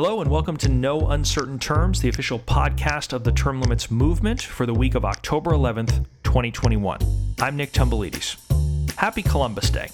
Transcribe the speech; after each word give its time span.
Hello, 0.00 0.20
and 0.20 0.30
welcome 0.30 0.56
to 0.58 0.68
No 0.68 1.08
Uncertain 1.08 1.58
Terms, 1.58 2.00
the 2.00 2.08
official 2.08 2.38
podcast 2.38 3.12
of 3.12 3.24
the 3.24 3.32
Term 3.32 3.60
Limits 3.60 3.90
Movement 3.90 4.40
for 4.40 4.64
the 4.64 4.72
week 4.72 4.94
of 4.94 5.04
October 5.04 5.50
11th, 5.50 6.06
2021. 6.22 7.00
I'm 7.40 7.56
Nick 7.56 7.72
Tomboulides. 7.72 8.36
Happy 8.94 9.22
Columbus 9.22 9.70
Day. 9.70 9.88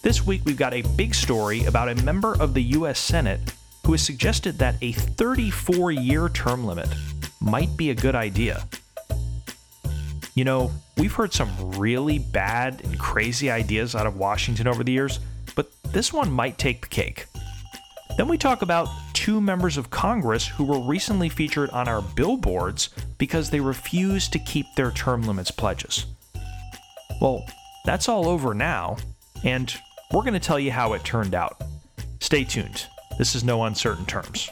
This 0.00 0.24
week, 0.24 0.40
we've 0.46 0.56
got 0.56 0.72
a 0.72 0.80
big 0.96 1.14
story 1.14 1.66
about 1.66 1.90
a 1.90 2.02
member 2.02 2.34
of 2.40 2.54
the 2.54 2.62
U.S. 2.62 2.98
Senate 2.98 3.52
who 3.84 3.92
has 3.92 4.00
suggested 4.00 4.58
that 4.58 4.76
a 4.80 4.92
34 4.92 5.92
year 5.92 6.30
term 6.30 6.64
limit 6.64 6.88
might 7.42 7.76
be 7.76 7.90
a 7.90 7.94
good 7.94 8.14
idea. 8.14 8.66
You 10.34 10.44
know, 10.44 10.70
we've 10.96 11.12
heard 11.12 11.34
some 11.34 11.50
really 11.72 12.18
bad 12.18 12.80
and 12.84 12.98
crazy 12.98 13.50
ideas 13.50 13.94
out 13.94 14.06
of 14.06 14.16
Washington 14.16 14.66
over 14.66 14.82
the 14.82 14.92
years 14.92 15.20
this 15.92 16.12
one 16.12 16.30
might 16.30 16.58
take 16.58 16.82
the 16.82 16.88
cake. 16.88 17.26
Then 18.16 18.28
we 18.28 18.38
talk 18.38 18.62
about 18.62 18.88
two 19.12 19.40
members 19.40 19.76
of 19.76 19.90
Congress 19.90 20.46
who 20.46 20.64
were 20.64 20.80
recently 20.80 21.28
featured 21.28 21.70
on 21.70 21.88
our 21.88 22.02
billboards 22.02 22.90
because 23.18 23.50
they 23.50 23.60
refused 23.60 24.32
to 24.32 24.38
keep 24.38 24.66
their 24.74 24.90
term 24.90 25.22
limits 25.22 25.50
pledges. 25.50 26.06
Well, 27.20 27.44
that's 27.84 28.08
all 28.08 28.28
over 28.28 28.54
now, 28.54 28.96
and 29.44 29.74
we're 30.12 30.22
going 30.22 30.34
to 30.34 30.40
tell 30.40 30.58
you 30.58 30.72
how 30.72 30.92
it 30.92 31.04
turned 31.04 31.34
out. 31.34 31.62
Stay 32.20 32.44
tuned. 32.44 32.86
This 33.18 33.34
is 33.34 33.44
No 33.44 33.64
Uncertain 33.64 34.06
Terms. 34.06 34.50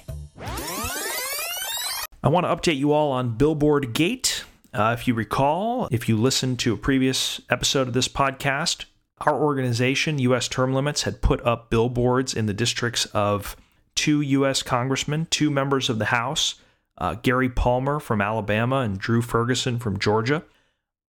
I 2.23 2.29
want 2.29 2.45
to 2.45 2.55
update 2.55 2.77
you 2.77 2.93
all 2.93 3.13
on 3.13 3.37
Billboard 3.37 3.95
Gate. 3.95 4.45
Uh, 4.73 4.95
if 4.99 5.09
you 5.09 5.15
recall, 5.15 5.89
if 5.91 6.09
you 6.09 6.17
listened 6.17 6.59
to 6.61 6.75
a 6.75 6.77
previous 6.77 7.41
episode 7.51 7.89
of 7.89 7.95
this 7.95 8.09
podcast, 8.09 8.85
our 9.21 9.35
organization, 9.35 10.19
U.S. 10.19 10.49
Term 10.49 10.73
Limits, 10.73 11.03
had 11.03 11.21
put 11.21 11.45
up 11.45 11.71
billboards 11.71 12.35
in 12.35 12.47
the 12.47 12.55
districts 12.55 13.07
of 13.07 13.57
two 13.95 14.21
U.S. 14.21 14.63
congressmen, 14.63 15.27
two 15.31 15.51
members 15.51 15.91
of 15.91 15.99
the 15.99 16.07
House, 16.07 16.55
uh, 16.99 17.15
Gary 17.15 17.49
Palmer 17.49 18.01
from 18.01 18.21
Alabama 18.21 18.79
and 18.79 18.99
Drew 18.99 19.23
Ferguson 19.23 19.79
from 19.79 19.99
Georgia, 19.99 20.43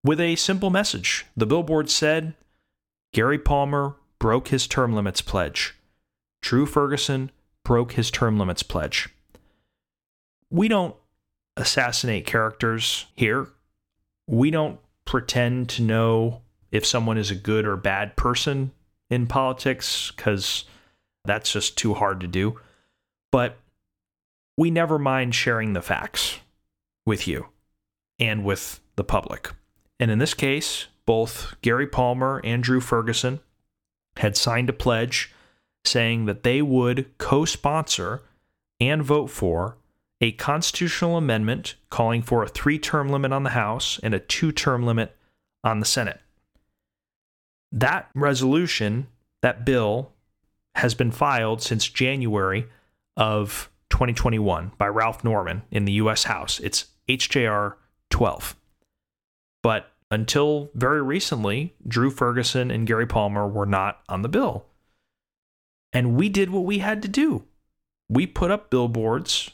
with 0.03 0.19
a 0.19 0.35
simple 0.35 0.69
message. 0.69 1.25
The 1.38 1.45
billboard 1.45 1.89
said 1.89 2.33
Gary 3.13 3.39
Palmer 3.39 3.95
broke 4.19 4.50
his 4.50 4.67
term 4.67 4.94
limits 4.94 5.22
pledge. 5.22 5.75
Drew 6.41 6.66
Ferguson 6.66 7.31
broke 7.63 7.94
his 7.94 8.09
term 8.11 8.39
limits 8.39 8.63
pledge. 8.63 9.09
We 10.50 10.67
don't 10.67 10.95
assassinate 11.55 12.25
characters 12.25 13.05
here. 13.16 13.47
We 14.28 14.52
don't 14.52 14.80
pretend 15.05 15.69
to 15.69 15.81
know 15.81 16.41
if 16.72 16.86
someone 16.86 17.17
is 17.17 17.31
a 17.31 17.36
good 17.36 17.66
or 17.66 17.75
bad 17.75 18.16
person 18.16 18.72
in 19.09 19.27
politics 19.27 20.11
because 20.16 20.66
that's 21.25 21.52
just 21.52 21.78
too 21.78 21.94
hard 21.94 22.22
to 22.22 22.28
do. 22.28 22.59
But 23.31 23.58
we 24.58 24.72
never 24.72 24.97
mind 24.97 25.36
sharing 25.36 25.73
the 25.73 25.81
facts 25.81 26.39
with 27.05 27.28
you 27.28 27.47
and 28.19 28.44
with 28.45 28.80
the 28.95 29.03
public. 29.03 29.52
And 30.00 30.09
in 30.11 30.19
this 30.19 30.33
case, 30.33 30.88
both 31.05 31.55
Gary 31.61 31.88
Palmer 31.88 32.41
and 32.44 32.63
Drew 32.63 32.80
Ferguson 32.80 33.39
had 34.17 34.38
signed 34.38 34.69
a 34.69 34.73
pledge 34.73 35.33
saying 35.83 36.25
that 36.25 36.44
they 36.44 36.61
would 36.61 37.17
co 37.17 37.45
sponsor 37.45 38.22
and 38.80 39.03
vote 39.03 39.30
for 39.30 39.78
a 40.19 40.31
constitutional 40.33 41.17
amendment 41.17 41.75
calling 41.89 42.22
for 42.22 42.44
a 42.44 42.47
three 42.47 42.78
term 42.78 43.09
limit 43.09 43.31
on 43.31 43.44
the 43.44 43.52
House 43.52 44.00
and 44.03 44.13
a 44.13 44.19
two 44.19 44.52
term 44.52 44.85
limit 44.85 45.16
on 45.63 45.80
the 45.80 45.85
Senate. 45.85 46.19
That 47.72 48.09
resolution, 48.14 49.08
that 49.41 49.66
bill, 49.66 50.11
has 50.75 50.94
been 50.94 51.11
filed 51.11 51.61
since 51.61 51.88
January 51.88 52.67
of 53.17 53.69
2021 53.90 54.72
by 54.78 54.88
Ralph 54.88 55.23
Norman 55.23 55.63
in 55.72 55.85
the 55.85 55.94
U.S. 55.94 56.23
House. 56.23 56.59
It's 56.59 56.85
HJR 57.07 57.75
12. 58.09 58.56
But 59.63 59.91
until 60.09 60.69
very 60.73 61.01
recently, 61.01 61.73
Drew 61.88 62.09
Ferguson 62.09 62.72
and 62.72 62.88
Gary 62.88 63.07
Palmer 63.07 63.47
were 63.47 63.66
not 63.66 64.01
on 64.09 64.22
the 64.22 64.29
bill. 64.29 64.66
And 65.94 66.16
we 66.16 66.29
did 66.29 66.50
what 66.50 66.66
we 66.66 66.79
had 66.79 67.01
to 67.01 67.07
do. 67.07 67.45
We 68.09 68.28
put 68.28 68.51
up 68.51 68.69
billboards 68.69 69.51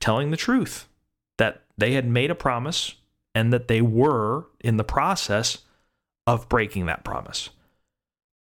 telling 0.00 0.30
the 0.30 0.36
truth 0.36 0.86
that 1.38 1.62
they 1.76 1.92
had 1.92 2.06
made 2.06 2.30
a 2.30 2.34
promise 2.34 2.94
and 3.34 3.52
that 3.52 3.68
they 3.68 3.80
were 3.80 4.46
in 4.60 4.76
the 4.76 4.84
process 4.84 5.58
of 6.30 6.48
breaking 6.48 6.86
that 6.86 7.02
promise. 7.02 7.50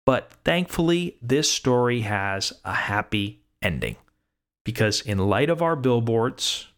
But 0.06 0.32
thankfully, 0.44 1.16
this 1.20 1.50
story 1.50 2.02
has 2.02 2.52
a 2.64 2.72
happy 2.72 3.40
ending 3.60 3.96
because, 4.64 5.00
in 5.00 5.18
light 5.18 5.50
of 5.50 5.62
our 5.62 5.74
billboards 5.74 6.68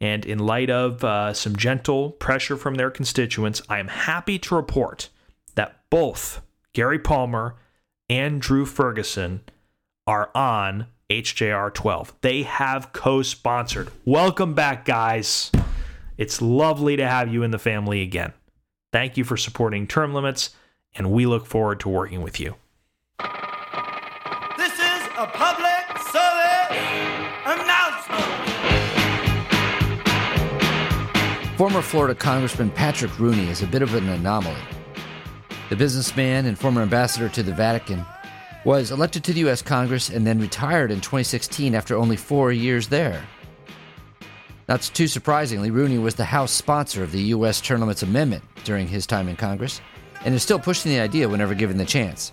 and 0.00 0.26
in 0.26 0.40
light 0.40 0.68
of 0.68 1.04
uh, 1.04 1.32
some 1.32 1.54
gentle 1.54 2.10
pressure 2.10 2.56
from 2.56 2.74
their 2.74 2.90
constituents, 2.90 3.62
I 3.68 3.78
am 3.78 3.86
happy 3.86 4.36
to 4.40 4.56
report 4.56 5.10
that 5.54 5.88
both 5.90 6.42
Gary 6.72 6.98
Palmer 6.98 7.54
and 8.08 8.40
Drew 8.40 8.66
Ferguson 8.66 9.42
are 10.08 10.28
on 10.34 10.88
HJR 11.08 11.72
12. 11.72 12.14
They 12.20 12.42
have 12.42 12.92
co 12.92 13.22
sponsored. 13.22 13.92
Welcome 14.04 14.54
back, 14.54 14.86
guys. 14.86 15.52
It's 16.18 16.42
lovely 16.42 16.96
to 16.96 17.06
have 17.06 17.32
you 17.32 17.44
in 17.44 17.52
the 17.52 17.60
family 17.60 18.02
again. 18.02 18.32
Thank 18.92 19.16
you 19.16 19.24
for 19.24 19.38
supporting 19.38 19.86
Term 19.86 20.12
Limits, 20.12 20.50
and 20.94 21.10
we 21.10 21.24
look 21.24 21.46
forward 21.46 21.80
to 21.80 21.88
working 21.88 22.20
with 22.20 22.38
you. 22.38 22.56
This 24.58 24.74
is 24.74 25.06
a 25.16 25.26
public 25.32 25.98
service 26.12 26.76
announcement. 27.46 28.22
Former 31.56 31.80
Florida 31.80 32.14
Congressman 32.14 32.70
Patrick 32.70 33.18
Rooney 33.18 33.48
is 33.48 33.62
a 33.62 33.66
bit 33.66 33.80
of 33.80 33.94
an 33.94 34.06
anomaly. 34.10 34.60
The 35.70 35.76
businessman 35.76 36.44
and 36.44 36.58
former 36.58 36.82
ambassador 36.82 37.30
to 37.30 37.42
the 37.42 37.54
Vatican 37.54 38.04
was 38.66 38.90
elected 38.90 39.24
to 39.24 39.32
the 39.32 39.40
U.S. 39.40 39.62
Congress 39.62 40.10
and 40.10 40.26
then 40.26 40.38
retired 40.38 40.90
in 40.90 41.00
2016 41.00 41.74
after 41.74 41.96
only 41.96 42.16
four 42.16 42.52
years 42.52 42.88
there. 42.88 43.24
Not 44.68 44.82
too 44.82 45.08
surprisingly, 45.08 45.70
Rooney 45.70 45.98
was 45.98 46.14
the 46.14 46.24
House 46.24 46.52
sponsor 46.52 47.02
of 47.02 47.10
the 47.10 47.22
U.S. 47.22 47.60
Term 47.60 47.80
Limits 47.80 48.02
Amendment 48.02 48.44
during 48.64 48.86
his 48.86 49.06
time 49.06 49.28
in 49.28 49.36
Congress, 49.36 49.80
and 50.24 50.34
is 50.34 50.42
still 50.42 50.58
pushing 50.58 50.92
the 50.92 51.00
idea 51.00 51.28
whenever 51.28 51.54
given 51.54 51.76
the 51.76 51.84
chance. 51.84 52.32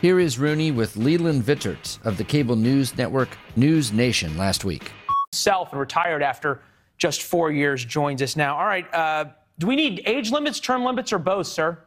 Here 0.00 0.18
is 0.18 0.38
Rooney 0.38 0.72
with 0.72 0.96
Leland 0.96 1.44
Vittert 1.44 2.04
of 2.04 2.16
the 2.16 2.24
cable 2.24 2.56
news 2.56 2.96
network 2.96 3.28
News 3.54 3.92
Nation 3.92 4.36
last 4.36 4.64
week. 4.64 4.90
Self 5.30 5.70
and 5.70 5.78
retired 5.78 6.22
after 6.22 6.60
just 6.98 7.22
four 7.22 7.52
years 7.52 7.84
joins 7.84 8.20
us 8.22 8.34
now. 8.34 8.56
All 8.56 8.66
right, 8.66 8.92
uh, 8.92 9.26
do 9.58 9.68
we 9.68 9.76
need 9.76 10.02
age 10.04 10.32
limits, 10.32 10.58
term 10.58 10.84
limits, 10.84 11.12
or 11.12 11.18
both, 11.18 11.46
sir? 11.46 11.78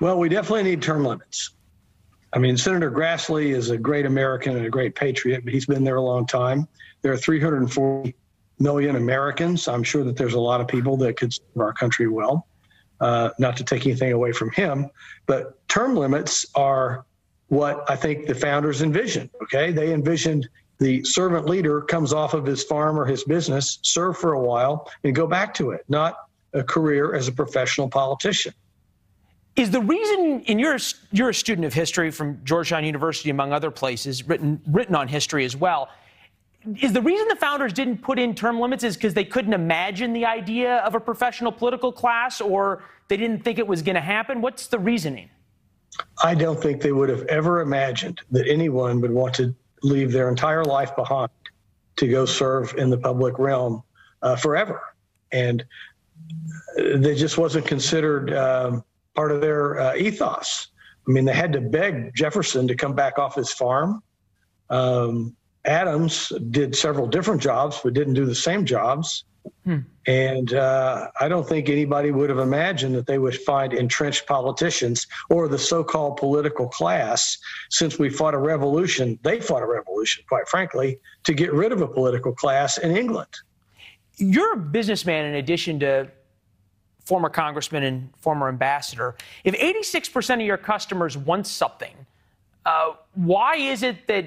Well, 0.00 0.18
we 0.18 0.28
definitely 0.28 0.64
need 0.64 0.82
term 0.82 1.04
limits. 1.04 1.50
I 2.32 2.38
mean, 2.38 2.56
Senator 2.56 2.90
Grassley 2.90 3.54
is 3.54 3.70
a 3.70 3.78
great 3.78 4.06
American 4.06 4.56
and 4.56 4.66
a 4.66 4.70
great 4.70 4.96
patriot, 4.96 5.44
but 5.44 5.52
he's 5.52 5.66
been 5.66 5.84
there 5.84 5.96
a 5.96 6.02
long 6.02 6.26
time. 6.26 6.66
There 7.02 7.12
are 7.12 7.16
340 7.16 8.14
million 8.60 8.96
Americans. 8.96 9.66
I'm 9.66 9.82
sure 9.82 10.04
that 10.04 10.16
there's 10.16 10.34
a 10.34 10.40
lot 10.40 10.60
of 10.60 10.68
people 10.68 10.96
that 10.98 11.16
could 11.16 11.32
serve 11.32 11.56
our 11.58 11.72
country 11.72 12.06
well. 12.06 12.46
Uh, 13.00 13.30
not 13.38 13.56
to 13.56 13.64
take 13.64 13.86
anything 13.86 14.12
away 14.12 14.30
from 14.30 14.50
him, 14.50 14.90
but 15.24 15.66
term 15.68 15.96
limits 15.96 16.44
are 16.54 17.06
what 17.48 17.90
I 17.90 17.96
think 17.96 18.26
the 18.26 18.34
founders 18.34 18.82
envisioned. 18.82 19.30
Okay, 19.44 19.72
they 19.72 19.94
envisioned 19.94 20.46
the 20.78 21.02
servant 21.04 21.46
leader 21.46 21.80
comes 21.80 22.12
off 22.12 22.34
of 22.34 22.44
his 22.44 22.62
farm 22.62 22.98
or 22.98 23.06
his 23.06 23.24
business, 23.24 23.78
serve 23.82 24.18
for 24.18 24.34
a 24.34 24.40
while, 24.40 24.90
and 25.02 25.14
go 25.14 25.26
back 25.26 25.54
to 25.54 25.70
it, 25.70 25.84
not 25.88 26.16
a 26.52 26.62
career 26.62 27.14
as 27.14 27.26
a 27.26 27.32
professional 27.32 27.88
politician. 27.88 28.52
Is 29.56 29.70
the 29.70 29.80
reason, 29.80 30.42
in 30.42 30.58
your 30.58 30.76
you're 31.10 31.30
a 31.30 31.34
student 31.34 31.64
of 31.64 31.72
history 31.72 32.10
from 32.10 32.38
Georgetown 32.44 32.84
University, 32.84 33.30
among 33.30 33.54
other 33.54 33.70
places, 33.70 34.28
written 34.28 34.60
written 34.66 34.94
on 34.94 35.08
history 35.08 35.46
as 35.46 35.56
well 35.56 35.88
is 36.80 36.92
the 36.92 37.00
reason 37.00 37.26
the 37.28 37.36
founders 37.36 37.72
didn't 37.72 37.98
put 37.98 38.18
in 38.18 38.34
term 38.34 38.60
limits 38.60 38.84
is 38.84 38.96
because 38.96 39.14
they 39.14 39.24
couldn't 39.24 39.52
imagine 39.52 40.12
the 40.12 40.26
idea 40.26 40.78
of 40.78 40.94
a 40.94 41.00
professional 41.00 41.52
political 41.52 41.90
class 41.90 42.40
or 42.40 42.84
they 43.08 43.16
didn't 43.16 43.42
think 43.42 43.58
it 43.58 43.66
was 43.66 43.82
going 43.82 43.94
to 43.94 44.00
happen? 44.00 44.40
What's 44.40 44.66
the 44.66 44.78
reasoning? 44.78 45.30
I 46.22 46.34
don't 46.34 46.60
think 46.60 46.82
they 46.82 46.92
would 46.92 47.08
have 47.08 47.22
ever 47.22 47.60
imagined 47.60 48.20
that 48.30 48.46
anyone 48.46 49.00
would 49.00 49.10
want 49.10 49.34
to 49.36 49.54
leave 49.82 50.12
their 50.12 50.28
entire 50.28 50.64
life 50.64 50.94
behind 50.94 51.30
to 51.96 52.08
go 52.08 52.24
serve 52.26 52.74
in 52.76 52.90
the 52.90 52.98
public 52.98 53.38
realm 53.38 53.82
uh, 54.22 54.36
forever. 54.36 54.80
And 55.32 55.64
they 56.76 57.14
just 57.14 57.38
wasn't 57.38 57.66
considered 57.66 58.32
um, 58.34 58.84
part 59.14 59.32
of 59.32 59.40
their 59.40 59.80
uh, 59.80 59.94
ethos. 59.96 60.68
I 61.08 61.12
mean, 61.12 61.24
they 61.24 61.32
had 61.32 61.52
to 61.54 61.60
beg 61.60 62.14
Jefferson 62.14 62.68
to 62.68 62.74
come 62.74 62.94
back 62.94 63.18
off 63.18 63.34
his 63.34 63.52
farm. 63.52 64.02
Um, 64.68 65.34
Adams 65.64 66.32
did 66.50 66.74
several 66.74 67.06
different 67.06 67.42
jobs, 67.42 67.80
but 67.82 67.92
didn't 67.92 68.14
do 68.14 68.24
the 68.24 68.34
same 68.34 68.64
jobs. 68.64 69.24
Hmm. 69.64 69.78
And 70.06 70.54
uh, 70.54 71.08
I 71.20 71.28
don't 71.28 71.46
think 71.46 71.68
anybody 71.68 72.10
would 72.10 72.30
have 72.30 72.38
imagined 72.38 72.94
that 72.94 73.06
they 73.06 73.18
would 73.18 73.36
find 73.36 73.72
entrenched 73.72 74.26
politicians 74.26 75.06
or 75.28 75.48
the 75.48 75.58
so 75.58 75.84
called 75.84 76.16
political 76.16 76.68
class, 76.68 77.38
since 77.70 77.98
we 77.98 78.08
fought 78.08 78.34
a 78.34 78.38
revolution, 78.38 79.18
they 79.22 79.40
fought 79.40 79.62
a 79.62 79.66
revolution, 79.66 80.24
quite 80.28 80.48
frankly, 80.48 80.98
to 81.24 81.34
get 81.34 81.52
rid 81.52 81.72
of 81.72 81.80
a 81.82 81.88
political 81.88 82.34
class 82.34 82.78
in 82.78 82.96
England. 82.96 83.28
You're 84.16 84.54
a 84.54 84.58
businessman 84.58 85.26
in 85.26 85.34
addition 85.34 85.80
to 85.80 86.10
former 87.04 87.28
congressman 87.28 87.82
and 87.82 88.10
former 88.18 88.48
ambassador. 88.48 89.16
If 89.44 89.54
86% 89.54 90.34
of 90.34 90.40
your 90.40 90.58
customers 90.58 91.16
want 91.16 91.46
something, 91.46 91.94
uh, 92.64 92.92
why 93.14 93.56
is 93.56 93.82
it 93.82 94.06
that 94.06 94.26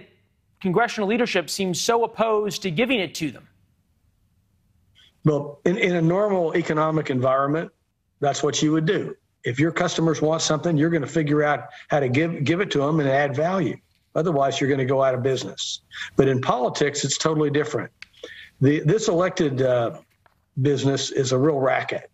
congressional 0.64 1.10
leadership 1.10 1.50
seems 1.50 1.80
so 1.80 2.06
opposed 2.06 2.62
to 2.62 2.72
giving 2.72 3.00
it 3.00 3.14
to 3.16 3.30
them? 3.32 3.48
Well, 5.26 5.60
in, 5.66 5.78
in 5.78 5.96
a 5.98 6.02
normal 6.02 6.56
economic 6.56 7.10
environment, 7.10 7.70
that's 8.22 8.42
what 8.42 8.62
you 8.62 8.72
would 8.72 8.86
do. 8.86 9.16
If 9.44 9.60
your 9.60 9.72
customers 9.72 10.22
want 10.22 10.42
something, 10.42 10.78
you're 10.78 10.90
going 10.90 11.02
to 11.02 11.16
figure 11.22 11.44
out 11.44 11.68
how 11.90 12.00
to 12.00 12.08
give 12.08 12.46
give 12.46 12.62
it 12.62 12.72
to 12.72 12.80
them 12.80 13.02
and 13.02 13.10
add 13.10 13.36
value. 13.36 13.76
Otherwise, 14.16 14.62
you're 14.62 14.70
going 14.70 14.80
to 14.80 14.86
go 14.86 15.04
out 15.04 15.14
of 15.14 15.22
business. 15.22 15.82
But 16.16 16.30
in 16.30 16.40
politics, 16.40 17.04
it's 17.04 17.18
totally 17.18 17.50
different. 17.50 17.92
The, 18.62 18.80
this 18.82 19.10
elected 19.10 19.62
uh, 19.62 20.00
business 20.62 21.12
is 21.12 21.34
a 21.34 21.38
real 21.38 21.60
racket 21.60 22.10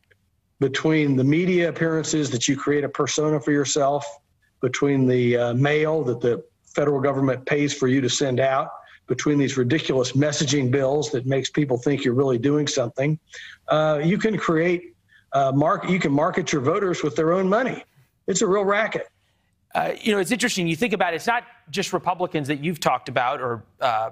between 0.60 1.16
the 1.16 1.24
media 1.24 1.70
appearances 1.70 2.32
that 2.32 2.48
you 2.48 2.58
create 2.58 2.84
a 2.84 2.90
persona 2.90 3.40
for 3.40 3.52
yourself, 3.52 4.06
between 4.62 5.08
the 5.08 5.38
uh, 5.38 5.54
mail 5.54 6.04
that 6.04 6.20
the 6.20 6.44
federal 6.74 7.00
government 7.00 7.46
pays 7.46 7.74
for 7.74 7.88
you 7.88 8.02
to 8.02 8.10
send 8.10 8.40
out, 8.40 8.70
between 9.10 9.40
these 9.40 9.58
ridiculous 9.58 10.14
messaging 10.14 10.72
bills 10.72 11.12
that 11.12 11.26
makes 11.26 11.50
people 11.50 11.78
think 11.78 12.06
you're 12.06 12.14
really 12.14 12.38
doing 12.38 12.68
something. 12.68 13.20
Uh, 13.68 14.00
you 14.02 14.18
can 14.18 14.38
create 14.38 14.96
uh, 15.34 15.52
mark. 15.52 15.90
You 15.90 16.00
can 16.00 16.14
market 16.14 16.54
your 16.54 16.62
voters 16.62 17.04
with 17.04 17.16
their 17.16 17.34
own 17.34 17.50
money. 17.50 17.84
It's 18.28 18.42
a 18.42 18.48
real 18.48 18.64
racket. 18.64 19.10
Uh, 19.76 19.94
you 20.00 20.14
know, 20.14 20.20
it's 20.20 20.32
interesting. 20.32 20.68
You 20.68 20.76
think 20.76 20.94
about 20.94 21.14
it, 21.14 21.18
it's 21.18 21.28
not 21.28 21.44
just 21.70 21.92
Republicans 21.92 22.48
that 22.48 22.64
you've 22.64 22.80
talked 22.80 23.10
about 23.10 23.42
or 23.42 23.64
uh, 23.82 24.12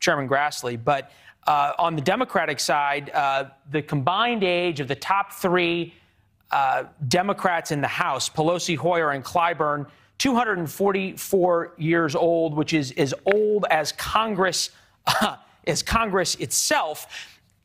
Chairman 0.00 0.28
Grassley, 0.28 0.78
but 0.82 1.12
uh, 1.46 1.72
on 1.78 1.94
the 1.94 2.02
Democratic 2.02 2.60
side, 2.60 3.10
uh, 3.10 3.44
the 3.70 3.82
combined 3.82 4.44
age 4.44 4.80
of 4.80 4.88
the 4.88 4.94
top 4.94 5.32
three 5.32 5.94
Democrats 7.08 7.70
in 7.70 7.80
the 7.80 7.88
House, 7.88 8.28
Pelosi, 8.28 8.76
Hoyer, 8.76 9.10
and 9.10 9.24
Clyburn, 9.24 9.86
244 10.18 11.74
years 11.76 12.14
old, 12.14 12.54
which 12.54 12.72
is 12.72 12.92
as 12.92 13.14
old 13.26 13.66
as 13.70 13.92
Congress, 13.92 14.70
uh, 15.06 15.36
as 15.66 15.82
Congress 15.82 16.34
itself. 16.36 17.06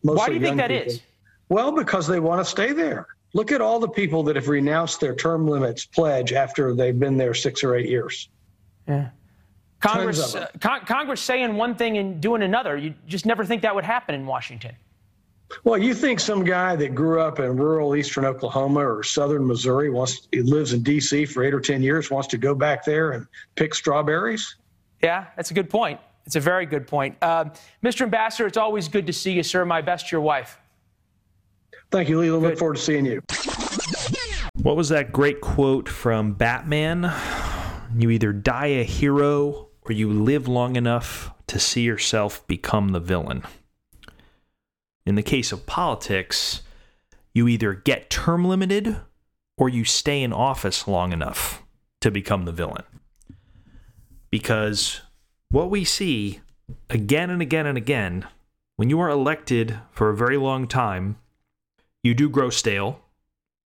Mostly 0.04 0.18
Why 0.18 0.28
do 0.28 0.34
you 0.34 0.40
think 0.42 0.58
that 0.58 0.70
people. 0.70 0.92
is? 0.92 1.02
Well, 1.50 1.72
because 1.72 2.08
they 2.08 2.20
want 2.20 2.40
to 2.42 2.46
stay 2.46 2.72
there. 2.72 3.08
Look 3.34 3.52
at 3.52 3.62
all 3.62 3.80
the 3.80 3.88
people 3.88 4.24
that 4.24 4.36
have 4.36 4.50
renounced 4.50 5.00
their 5.00 5.16
term 5.16 5.48
limits 5.48 5.86
pledge 5.86 6.34
after 6.34 6.74
they've 6.74 6.98
been 6.98 7.18
there 7.18 7.34
six 7.34 7.64
or 7.64 7.76
eight 7.76 7.90
years. 7.90 8.30
Yeah. 8.88 9.10
Congress, 9.80 10.36
uh, 10.36 10.48
con- 10.60 10.86
Congress 10.86 11.22
saying 11.22 11.56
one 11.56 11.76
thing 11.76 11.98
and 11.98 12.22
doing 12.22 12.44
another. 12.44 12.78
You 12.78 12.94
just 13.08 13.26
never 13.26 13.44
think 13.46 13.62
that 13.64 13.74
would 13.74 13.84
happen 13.84 14.14
in 14.14 14.26
Washington. 14.26 14.76
Well, 15.64 15.78
you 15.78 15.94
think 15.94 16.20
some 16.20 16.44
guy 16.44 16.76
that 16.76 16.96
grew 16.96 17.22
up 17.22 17.40
in 17.40 17.58
rural 17.58 17.96
eastern 17.96 18.26
Oklahoma 18.26 18.80
or 18.80 19.04
southern 19.04 19.46
Missouri 19.46 19.90
wants 19.90 20.28
he 20.32 20.42
lives 20.42 20.74
in 20.74 20.84
D.C. 20.84 21.26
for 21.26 21.44
eight 21.44 21.54
or 21.54 21.60
ten 21.60 21.82
years 21.82 22.10
wants 22.10 22.28
to 22.30 22.38
go 22.38 22.56
back 22.56 22.86
there 22.86 23.12
and 23.12 23.28
pick 23.56 23.76
strawberries? 23.76 24.56
Yeah, 25.04 25.26
that's 25.36 25.52
a 25.52 25.54
good 25.54 25.70
point. 25.70 26.00
It's 26.26 26.36
a 26.36 26.40
very 26.40 26.66
good 26.66 26.88
point. 26.88 27.18
Uh, 27.22 27.46
Mr. 27.84 28.02
Ambassador, 28.02 28.48
it's 28.48 28.58
always 28.58 28.88
good 28.88 29.08
to 29.08 29.14
see 29.14 29.34
you, 29.34 29.44
sir. 29.44 29.66
My 29.66 29.82
best 29.82 30.10
to 30.10 30.16
your 30.16 30.22
wife. 30.22 30.60
Thank 31.90 32.10
you, 32.10 32.20
Leland. 32.20 32.44
Look 32.44 32.58
forward 32.58 32.78
to 32.78 32.82
seeing 32.82 33.06
you. 33.06 33.22
What 34.62 34.76
was 34.76 34.90
that 34.90 35.12
great 35.12 35.42
quote 35.42 35.90
from 35.90 36.34
Batman? 36.34 37.12
You 37.98 38.10
either 38.12 38.32
die 38.32 38.68
a 38.68 38.84
hero 38.84 39.70
or 39.82 39.92
you 39.92 40.10
live 40.10 40.48
long 40.48 40.76
enough 40.76 41.32
to 41.48 41.60
see 41.60 41.82
yourself 41.82 42.46
become 42.48 42.90
the 42.90 43.00
villain. 43.00 43.44
In 45.06 45.16
the 45.16 45.24
case 45.24 45.52
of 45.52 45.66
politics, 45.66 46.62
you 47.34 47.48
either 47.48 47.74
get 47.74 48.10
term 48.10 48.46
limited 48.46 48.98
or 49.58 49.70
you 49.70 49.84
stay 49.84 50.22
in 50.22 50.34
office 50.34 50.88
long 50.88 51.14
enough 51.14 51.64
to 52.02 52.12
become 52.12 52.46
the 52.46 52.52
villain. 52.52 52.84
Because 54.30 55.02
what 55.50 55.70
we 55.70 55.84
see 55.84 56.42
again 56.90 57.30
and 57.30 57.42
again 57.42 57.66
and 57.66 57.78
again, 57.78 58.26
when 58.78 58.90
you 58.90 59.00
are 59.00 59.10
elected 59.10 59.78
for 59.92 60.10
a 60.10 60.16
very 60.16 60.38
long 60.38 60.68
time, 60.68 61.18
you 62.04 62.14
do 62.14 62.30
grow 62.30 62.50
stale. 62.50 63.02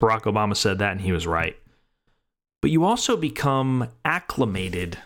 Barack 0.01 0.23
Obama 0.23 0.55
said 0.55 0.79
that 0.79 0.91
and 0.91 1.01
he 1.01 1.11
was 1.11 1.27
right. 1.27 1.55
But 2.61 2.71
you 2.71 2.83
also 2.83 3.15
become 3.15 3.89
acclimated 4.03 4.97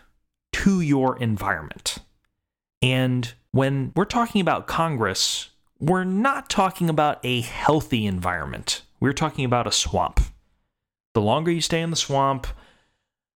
to 0.54 0.82
your 0.82 1.18
environment. 1.20 1.98
And 2.82 3.34
when 3.52 3.92
we're 3.96 4.06
talking 4.06 4.42
about 4.42 4.68
Congress, 4.68 5.50
we're 5.80 6.04
not 6.04 6.50
talking 6.50 6.90
about 6.90 7.20
a 7.24 7.42
healthy 7.42 8.06
environment. 8.06 8.82
We're 9.00 9.14
talking 9.14 9.46
about 9.46 9.68
a 9.68 9.72
swamp. 9.72 10.20
The 11.14 11.22
longer 11.22 11.52
you 11.52 11.62
stay 11.62 11.82
in 11.82 11.90
the 11.90 11.96
swamp, 11.96 12.48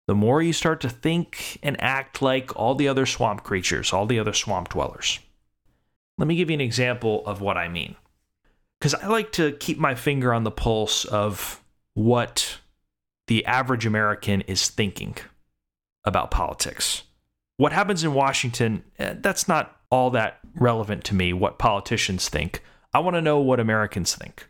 the 0.08 0.14
more 0.14 0.42
you 0.42 0.52
start 0.52 0.80
to 0.80 0.90
think 0.90 1.58
and 1.62 1.80
act 1.80 2.20
like 2.20 2.54
all 2.56 2.74
the 2.74 2.88
other 2.88 3.06
swamp 3.06 3.44
creatures, 3.44 3.92
all 3.92 4.06
the 4.06 4.18
other 4.18 4.32
swamp 4.32 4.70
dwellers. 4.70 5.20
Let 6.18 6.26
me 6.26 6.36
give 6.36 6.50
you 6.50 6.54
an 6.54 6.60
example 6.60 7.24
of 7.26 7.40
what 7.40 7.56
I 7.56 7.68
mean. 7.68 7.94
Because 8.78 8.94
I 8.94 9.06
like 9.06 9.32
to 9.32 9.52
keep 9.52 9.78
my 9.78 9.94
finger 9.94 10.34
on 10.34 10.42
the 10.42 10.50
pulse 10.50 11.04
of 11.04 11.62
what 11.94 12.58
the 13.28 13.46
average 13.46 13.86
American 13.86 14.40
is 14.42 14.68
thinking 14.68 15.16
about 16.04 16.32
politics. 16.32 17.04
What 17.56 17.72
happens 17.72 18.02
in 18.02 18.12
Washington, 18.12 18.82
eh, 18.98 19.14
that's 19.20 19.46
not 19.46 19.80
all 19.90 20.10
that 20.10 20.40
relevant 20.54 21.04
to 21.04 21.14
me 21.14 21.32
what 21.32 21.58
politicians 21.58 22.28
think. 22.28 22.62
I 22.92 22.98
want 22.98 23.16
to 23.16 23.22
know 23.22 23.38
what 23.38 23.60
Americans 23.60 24.14
think. 24.14 24.48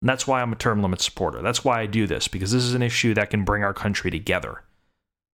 And 0.00 0.08
that's 0.08 0.26
why 0.26 0.42
I'm 0.42 0.52
a 0.52 0.56
term 0.56 0.82
limit 0.82 1.00
supporter. 1.00 1.40
That's 1.42 1.64
why 1.64 1.80
I 1.80 1.86
do 1.86 2.06
this, 2.06 2.26
because 2.26 2.50
this 2.50 2.64
is 2.64 2.74
an 2.74 2.82
issue 2.82 3.14
that 3.14 3.30
can 3.30 3.44
bring 3.44 3.62
our 3.62 3.74
country 3.74 4.10
together 4.10 4.62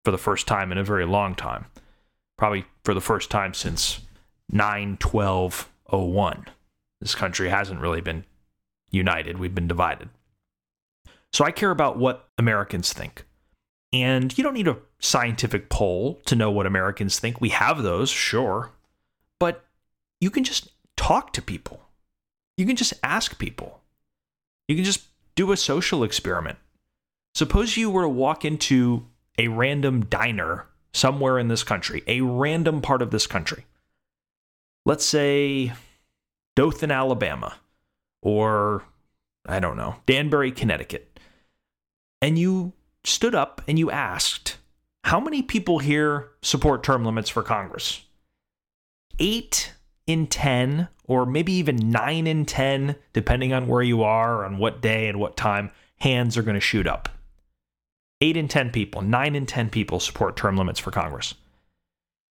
for 0.04 0.10
the 0.10 0.18
first 0.18 0.46
time 0.46 0.70
in 0.72 0.78
a 0.78 0.84
very 0.84 1.06
long 1.06 1.34
time. 1.34 1.66
Probably 2.36 2.66
for 2.84 2.94
the 2.94 3.00
first 3.00 3.30
time 3.30 3.54
since 3.54 4.00
9 4.50 4.98
12 4.98 5.70
01. 5.90 6.46
This 7.00 7.14
country 7.14 7.48
hasn't 7.48 7.80
really 7.80 8.00
been 8.00 8.24
united, 8.90 9.38
we've 9.38 9.54
been 9.54 9.68
divided. 9.68 10.10
So 11.32 11.44
I 11.44 11.50
care 11.50 11.70
about 11.70 11.98
what 11.98 12.28
Americans 12.38 12.92
think. 12.92 13.24
And 13.92 14.36
you 14.36 14.44
don't 14.44 14.54
need 14.54 14.68
a 14.68 14.78
scientific 14.98 15.70
poll 15.70 16.20
to 16.26 16.36
know 16.36 16.50
what 16.50 16.66
Americans 16.66 17.18
think. 17.18 17.40
We 17.40 17.50
have 17.50 17.82
those, 17.82 18.10
sure 18.10 18.70
but 19.38 19.64
you 20.20 20.30
can 20.30 20.44
just 20.44 20.70
talk 20.96 21.32
to 21.34 21.42
people. 21.42 21.80
You 22.56 22.66
can 22.66 22.76
just 22.76 22.94
ask 23.02 23.38
people. 23.38 23.80
You 24.66 24.76
can 24.76 24.84
just 24.84 25.02
do 25.34 25.52
a 25.52 25.56
social 25.56 26.02
experiment. 26.02 26.58
Suppose 27.34 27.76
you 27.76 27.90
were 27.90 28.02
to 28.02 28.08
walk 28.08 28.44
into 28.44 29.06
a 29.38 29.48
random 29.48 30.04
diner 30.06 30.66
somewhere 30.92 31.38
in 31.38 31.48
this 31.48 31.62
country, 31.62 32.02
a 32.06 32.20
random 32.20 32.80
part 32.80 33.02
of 33.02 33.10
this 33.10 33.26
country. 33.26 33.64
Let's 34.84 35.04
say 35.04 35.72
Dothan, 36.56 36.90
Alabama, 36.90 37.54
or 38.22 38.82
I 39.46 39.60
don't 39.60 39.76
know, 39.76 39.96
Danbury, 40.06 40.50
Connecticut. 40.50 41.20
And 42.20 42.38
you 42.38 42.72
stood 43.04 43.34
up 43.34 43.62
and 43.68 43.78
you 43.78 43.90
asked, 43.90 44.56
How 45.04 45.20
many 45.20 45.42
people 45.42 45.78
here 45.78 46.30
support 46.42 46.82
term 46.82 47.04
limits 47.04 47.30
for 47.30 47.42
Congress? 47.42 48.02
Eight 49.18 49.72
in 50.06 50.26
10, 50.26 50.88
or 51.04 51.26
maybe 51.26 51.52
even 51.52 51.76
nine 51.76 52.26
in 52.26 52.44
10, 52.44 52.96
depending 53.12 53.52
on 53.52 53.68
where 53.68 53.82
you 53.82 54.02
are, 54.02 54.44
on 54.44 54.58
what 54.58 54.80
day 54.80 55.08
and 55.08 55.20
what 55.20 55.36
time, 55.36 55.70
hands 56.00 56.36
are 56.36 56.42
going 56.42 56.54
to 56.54 56.60
shoot 56.60 56.86
up. 56.86 57.08
Eight 58.20 58.36
in 58.36 58.48
10 58.48 58.70
people, 58.70 59.02
nine 59.02 59.36
in 59.36 59.46
10 59.46 59.70
people 59.70 60.00
support 60.00 60.36
term 60.36 60.56
limits 60.56 60.80
for 60.80 60.90
Congress. 60.90 61.34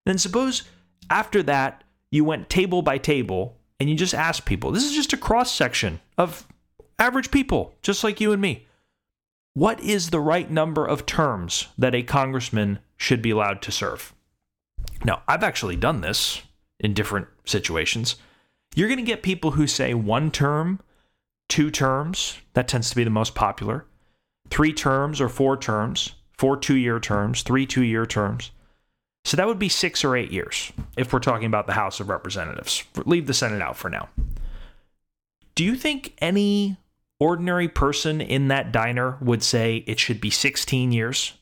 Then 0.06 0.17
suppose 0.17 0.63
after 1.10 1.44
that, 1.44 1.84
you 2.12 2.24
went 2.24 2.50
table 2.50 2.82
by 2.82 2.98
table 2.98 3.58
and 3.79 3.89
you 3.89 3.96
just 3.96 4.13
asked 4.13 4.46
people 4.46 4.72
this 4.72 4.84
is 4.84 4.96
just 4.96 5.13
a 5.13 5.17
cross 5.17 5.51
section 5.51 6.00
of 6.17 6.48
average 7.00 7.32
people, 7.32 7.75
just 7.82 8.03
like 8.03 8.20
you 8.20 8.32
and 8.32 8.41
me. 8.41 8.65
What 9.53 9.79
is 9.82 10.10
the 10.10 10.20
right 10.20 10.50
number 10.50 10.86
of 10.86 11.06
terms 11.06 11.67
that 11.77 11.96
a 11.96 12.03
congressman 12.03 12.79
should 12.96 13.22
be 13.22 13.32
allowed 13.32 13.62
to 13.63 13.72
serve? 13.72 14.13
Now, 15.03 15.24
I've 15.27 15.44
actually 15.44 15.75
done 15.75 16.01
this 16.01 16.41
in 16.79 16.93
different 16.93 17.27
situations. 17.46 18.15
You're 18.75 18.88
going 18.88 19.00
to 19.00 19.03
get 19.03 19.24
people 19.24 19.51
who 19.51 19.67
say 19.67 19.93
one 19.93 20.31
term, 20.31 20.79
two 21.50 21.72
terms, 21.72 22.38
that 22.53 22.67
tends 22.67 22.89
to 22.89 22.96
be 22.96 23.03
the 23.03 23.10
most 23.10 23.36
popular, 23.36 23.86
three 24.50 24.74
terms 24.74 25.19
or 25.19 25.29
four 25.29 25.57
terms, 25.57 26.13
four 26.38 26.57
two 26.57 26.75
year 26.75 27.00
terms, 27.00 27.41
three 27.41 27.65
two 27.65 27.84
year 27.84 28.05
terms. 28.05 28.51
So 29.25 29.36
that 29.36 29.48
would 29.48 29.60
be 29.60 29.69
six 29.69 30.05
or 30.05 30.15
eight 30.15 30.31
years 30.31 30.72
if 30.96 31.12
we're 31.12 31.19
talking 31.19 31.48
about 31.48 31.67
the 31.67 31.74
House 31.74 32.00
of 32.00 32.10
Representatives. 32.10 32.84
Leave 33.05 33.27
the 33.27 33.34
Senate 33.34 33.62
out 33.62 33.75
for 33.75 33.89
now. 33.89 34.07
Do 35.55 35.65
you 35.65 35.75
think 35.75 36.13
any 36.19 36.77
ordinary 37.19 37.67
person 37.67 38.22
in 38.22 38.50
that 38.50 38.72
diner 38.72 39.17
would 39.19 39.43
say 39.43 39.84
it 39.88 40.00
should 40.00 40.22
be 40.22 40.29
16 40.29 40.91
years 40.91 41.34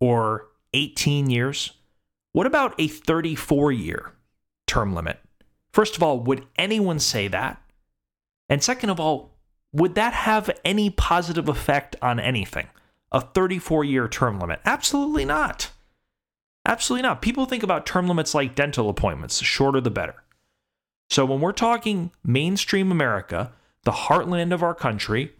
or 0.00 0.48
18 0.74 1.30
years? 1.30 1.72
What 2.32 2.46
about 2.46 2.74
a 2.78 2.88
34 2.88 3.72
year 3.72 4.12
term 4.72 4.94
limit? 4.94 5.20
First 5.74 5.96
of 5.96 6.02
all, 6.02 6.18
would 6.20 6.46
anyone 6.56 6.98
say 6.98 7.28
that? 7.28 7.60
And 8.48 8.62
second 8.62 8.88
of 8.88 8.98
all, 8.98 9.36
would 9.70 9.94
that 9.96 10.14
have 10.14 10.50
any 10.64 10.88
positive 10.88 11.46
effect 11.46 11.94
on 12.00 12.18
anything? 12.18 12.68
A 13.10 13.20
34 13.20 13.84
year 13.84 14.08
term 14.08 14.40
limit? 14.40 14.60
Absolutely 14.64 15.26
not. 15.26 15.70
Absolutely 16.66 17.02
not. 17.02 17.20
People 17.20 17.44
think 17.44 17.62
about 17.62 17.84
term 17.84 18.08
limits 18.08 18.34
like 18.34 18.54
dental 18.54 18.88
appointments, 18.88 19.38
the 19.38 19.44
shorter 19.44 19.80
the 19.80 19.90
better. 19.90 20.14
So 21.10 21.26
when 21.26 21.40
we're 21.40 21.52
talking 21.52 22.10
mainstream 22.24 22.90
America, 22.90 23.52
the 23.84 23.90
heartland 23.90 24.54
of 24.54 24.62
our 24.62 24.74
country, 24.74 25.32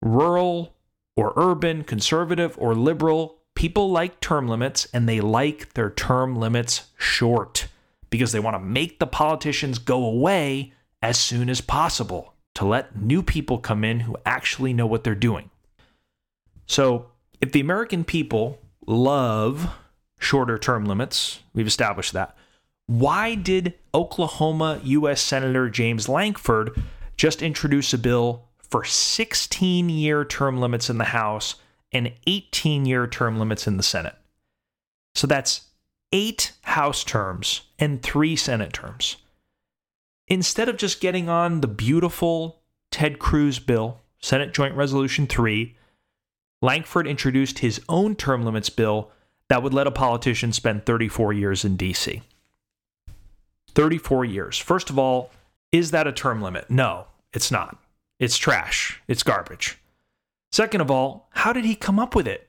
rural 0.00 0.76
or 1.16 1.32
urban, 1.34 1.82
conservative 1.82 2.54
or 2.58 2.76
liberal, 2.76 3.38
people 3.56 3.90
like 3.90 4.20
term 4.20 4.46
limits 4.46 4.86
and 4.92 5.08
they 5.08 5.20
like 5.20 5.74
their 5.74 5.90
term 5.90 6.36
limits 6.36 6.90
short 6.96 7.66
because 8.12 8.30
they 8.30 8.38
want 8.38 8.54
to 8.54 8.60
make 8.60 9.00
the 9.00 9.06
politicians 9.08 9.78
go 9.80 10.04
away 10.04 10.72
as 11.02 11.18
soon 11.18 11.50
as 11.50 11.60
possible 11.60 12.34
to 12.54 12.64
let 12.64 12.96
new 12.96 13.24
people 13.24 13.58
come 13.58 13.82
in 13.82 13.98
who 14.00 14.16
actually 14.24 14.72
know 14.72 14.86
what 14.86 15.02
they're 15.02 15.16
doing. 15.16 15.50
So, 16.66 17.06
if 17.40 17.50
the 17.50 17.60
American 17.60 18.04
people 18.04 18.60
love 18.86 19.68
shorter 20.22 20.58
term 20.58 20.84
limits. 20.84 21.40
We've 21.52 21.66
established 21.66 22.12
that. 22.12 22.36
Why 22.86 23.34
did 23.34 23.74
Oklahoma 23.94 24.80
U.S. 24.84 25.20
Senator 25.20 25.68
James 25.68 26.08
Lankford 26.08 26.80
just 27.16 27.42
introduce 27.42 27.92
a 27.92 27.98
bill 27.98 28.48
for 28.58 28.84
16 28.84 29.88
year 29.88 30.24
term 30.24 30.58
limits 30.58 30.88
in 30.88 30.98
the 30.98 31.04
House 31.04 31.56
and 31.92 32.12
18 32.26 32.86
year 32.86 33.06
term 33.06 33.38
limits 33.38 33.66
in 33.66 33.76
the 33.76 33.82
Senate? 33.82 34.14
So 35.14 35.26
that's 35.26 35.62
eight 36.12 36.52
House 36.62 37.04
terms 37.04 37.62
and 37.82 38.00
three 38.00 38.36
Senate 38.36 38.72
terms. 38.72 39.16
Instead 40.28 40.68
of 40.68 40.76
just 40.76 41.00
getting 41.00 41.28
on 41.28 41.62
the 41.62 41.66
beautiful 41.66 42.60
Ted 42.92 43.18
Cruz 43.18 43.58
bill, 43.58 43.98
Senate 44.20 44.54
Joint 44.54 44.76
Resolution 44.76 45.26
3, 45.26 45.74
Lankford 46.60 47.08
introduced 47.08 47.58
his 47.58 47.80
own 47.88 48.14
term 48.14 48.44
limits 48.44 48.70
bill 48.70 49.10
that 49.48 49.64
would 49.64 49.74
let 49.74 49.88
a 49.88 49.90
politician 49.90 50.52
spend 50.52 50.86
34 50.86 51.32
years 51.32 51.64
in 51.64 51.76
DC. 51.76 52.22
34 53.74 54.24
years. 54.26 54.58
First 54.58 54.88
of 54.88 54.96
all, 54.96 55.32
is 55.72 55.90
that 55.90 56.06
a 56.06 56.12
term 56.12 56.40
limit? 56.40 56.70
No, 56.70 57.06
it's 57.32 57.50
not. 57.50 57.78
It's 58.20 58.38
trash. 58.38 59.02
It's 59.08 59.24
garbage. 59.24 59.76
Second 60.52 60.82
of 60.82 60.90
all, 60.90 61.26
how 61.30 61.52
did 61.52 61.64
he 61.64 61.74
come 61.74 61.98
up 61.98 62.14
with 62.14 62.28
it? 62.28 62.48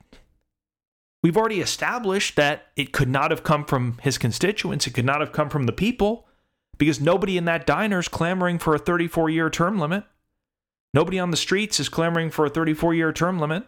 We've 1.24 1.38
already 1.38 1.62
established 1.62 2.36
that 2.36 2.66
it 2.76 2.92
could 2.92 3.08
not 3.08 3.30
have 3.30 3.42
come 3.42 3.64
from 3.64 3.96
his 4.02 4.18
constituents, 4.18 4.86
it 4.86 4.92
could 4.92 5.06
not 5.06 5.20
have 5.20 5.32
come 5.32 5.48
from 5.48 5.64
the 5.64 5.72
people, 5.72 6.28
because 6.76 7.00
nobody 7.00 7.38
in 7.38 7.46
that 7.46 7.66
diner 7.66 7.98
is 8.00 8.08
clamoring 8.08 8.58
for 8.58 8.74
a 8.74 8.78
34 8.78 9.30
year 9.30 9.48
term 9.48 9.78
limit. 9.78 10.04
Nobody 10.92 11.18
on 11.18 11.30
the 11.30 11.38
streets 11.38 11.80
is 11.80 11.88
clamoring 11.88 12.30
for 12.30 12.44
a 12.44 12.50
34 12.50 12.92
year 12.92 13.10
term 13.10 13.38
limit. 13.38 13.66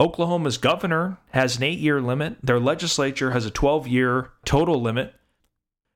Oklahoma's 0.00 0.56
governor 0.56 1.18
has 1.32 1.58
an 1.58 1.64
eight 1.64 1.78
year 1.78 2.00
limit, 2.00 2.38
their 2.42 2.58
legislature 2.58 3.32
has 3.32 3.44
a 3.44 3.50
12 3.50 3.86
year 3.86 4.30
total 4.46 4.80
limit. 4.80 5.14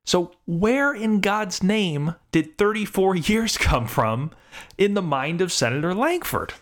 So, 0.04 0.32
where 0.44 0.92
in 0.92 1.20
God's 1.22 1.62
name 1.62 2.14
did 2.30 2.58
34 2.58 3.16
years 3.30 3.56
come 3.56 3.86
from 3.86 4.32
in 4.76 4.92
the 4.92 5.00
mind 5.00 5.40
of 5.40 5.50
Senator 5.50 5.94
Lankford? 5.94 6.52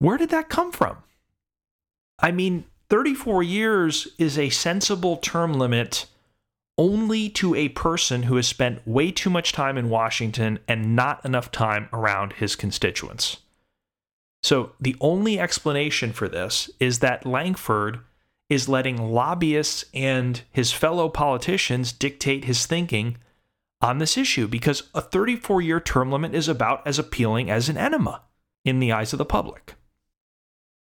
Where 0.00 0.18
did 0.18 0.30
that 0.30 0.48
come 0.48 0.72
from? 0.72 1.04
I 2.20 2.30
mean, 2.30 2.64
34 2.90 3.42
years 3.42 4.08
is 4.18 4.38
a 4.38 4.50
sensible 4.50 5.16
term 5.18 5.54
limit 5.54 6.06
only 6.76 7.28
to 7.28 7.54
a 7.54 7.68
person 7.70 8.24
who 8.24 8.36
has 8.36 8.46
spent 8.46 8.86
way 8.86 9.10
too 9.10 9.30
much 9.30 9.52
time 9.52 9.76
in 9.76 9.90
Washington 9.90 10.60
and 10.68 10.94
not 10.94 11.24
enough 11.24 11.50
time 11.50 11.88
around 11.92 12.34
his 12.34 12.54
constituents. 12.54 13.38
So 14.42 14.72
the 14.80 14.96
only 15.00 15.40
explanation 15.40 16.12
for 16.12 16.28
this 16.28 16.70
is 16.78 17.00
that 17.00 17.26
Lankford 17.26 17.98
is 18.48 18.68
letting 18.68 19.10
lobbyists 19.10 19.84
and 19.92 20.40
his 20.52 20.72
fellow 20.72 21.08
politicians 21.08 21.92
dictate 21.92 22.44
his 22.44 22.64
thinking 22.64 23.18
on 23.80 23.98
this 23.98 24.16
issue 24.16 24.46
because 24.46 24.84
a 24.94 25.00
34 25.00 25.60
year 25.60 25.80
term 25.80 26.10
limit 26.10 26.34
is 26.34 26.48
about 26.48 26.86
as 26.86 26.98
appealing 26.98 27.50
as 27.50 27.68
an 27.68 27.76
enema 27.76 28.22
in 28.64 28.78
the 28.78 28.92
eyes 28.92 29.12
of 29.12 29.18
the 29.18 29.24
public. 29.24 29.74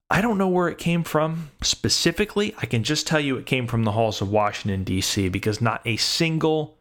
I 0.09 0.21
don't 0.21 0.37
know 0.37 0.47
where 0.47 0.69
it 0.69 0.77
came 0.77 1.03
from 1.03 1.51
specifically. 1.61 2.55
I 2.59 2.65
can 2.65 2.83
just 2.83 3.07
tell 3.07 3.19
you 3.19 3.35
it 3.35 3.45
came 3.45 3.67
from 3.67 3.83
the 3.83 3.91
halls 3.91 4.21
of 4.21 4.31
Washington, 4.31 4.85
D.C., 4.85 5.27
because 5.27 5.59
not 5.59 5.81
a 5.85 5.97
single 5.97 6.77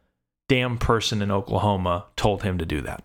damn 0.49 0.79
person 0.79 1.21
in 1.21 1.33
Oklahoma 1.33 2.05
told 2.15 2.45
him 2.45 2.57
to 2.59 2.65
do 2.65 2.81
that. 2.83 3.03